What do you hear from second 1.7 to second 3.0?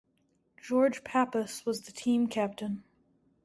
the team captain.